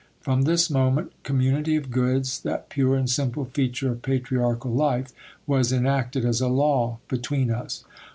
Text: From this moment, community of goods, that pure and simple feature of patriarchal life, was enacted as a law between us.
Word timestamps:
From 0.19 0.41
this 0.45 0.67
moment, 0.67 1.11
community 1.21 1.75
of 1.75 1.91
goods, 1.91 2.39
that 2.39 2.69
pure 2.69 2.95
and 2.95 3.07
simple 3.07 3.45
feature 3.45 3.91
of 3.91 4.01
patriarchal 4.01 4.71
life, 4.71 5.11
was 5.45 5.71
enacted 5.71 6.25
as 6.25 6.41
a 6.41 6.47
law 6.47 6.97
between 7.07 7.51
us. 7.51 7.83